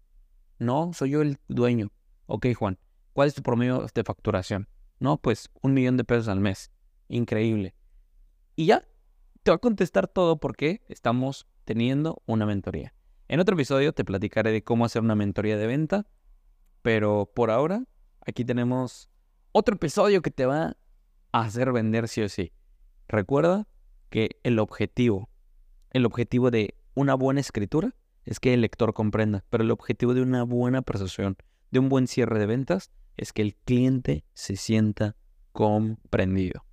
No, 0.58 0.92
soy 0.92 1.10
yo 1.10 1.22
el 1.22 1.38
dueño. 1.48 1.92
Ok, 2.26 2.46
Juan, 2.56 2.78
¿cuál 3.12 3.28
es 3.28 3.34
tu 3.34 3.42
promedio 3.42 3.86
de 3.94 4.04
facturación? 4.04 4.68
No, 4.98 5.18
pues 5.18 5.50
un 5.62 5.74
millón 5.74 5.96
de 5.96 6.04
pesos 6.04 6.28
al 6.28 6.40
mes. 6.40 6.70
Increíble. 7.08 7.74
Y 8.56 8.66
ya, 8.66 8.86
te 9.42 9.50
va 9.50 9.56
a 9.56 9.58
contestar 9.58 10.08
todo 10.08 10.38
porque 10.38 10.82
estamos 10.88 11.46
teniendo 11.64 12.22
una 12.26 12.46
mentoría. 12.46 12.94
En 13.26 13.40
otro 13.40 13.54
episodio 13.54 13.92
te 13.92 14.04
platicaré 14.04 14.52
de 14.52 14.62
cómo 14.62 14.84
hacer 14.84 15.00
una 15.00 15.14
mentoría 15.14 15.56
de 15.56 15.66
venta, 15.66 16.06
pero 16.82 17.30
por 17.34 17.50
ahora 17.50 17.84
aquí 18.20 18.44
tenemos 18.44 19.08
otro 19.52 19.76
episodio 19.76 20.20
que 20.20 20.30
te 20.30 20.44
va 20.44 20.76
a 21.32 21.40
hacer 21.40 21.72
vender 21.72 22.06
sí 22.08 22.20
o 22.20 22.28
sí. 22.28 22.52
Recuerda 23.08 23.66
que 24.10 24.38
el 24.42 24.58
objetivo, 24.58 25.30
el 25.90 26.04
objetivo 26.04 26.50
de 26.50 26.74
una 26.94 27.14
buena 27.14 27.40
escritura 27.40 27.94
es 28.24 28.40
que 28.40 28.52
el 28.52 28.60
lector 28.60 28.92
comprenda, 28.92 29.44
pero 29.48 29.64
el 29.64 29.70
objetivo 29.70 30.12
de 30.12 30.20
una 30.20 30.42
buena 30.42 30.82
persuasión, 30.82 31.36
de 31.70 31.78
un 31.78 31.88
buen 31.88 32.06
cierre 32.06 32.38
de 32.38 32.46
ventas, 32.46 32.90
es 33.16 33.32
que 33.32 33.42
el 33.42 33.54
cliente 33.54 34.24
se 34.34 34.56
sienta 34.56 35.16
comprendido. 35.52 36.64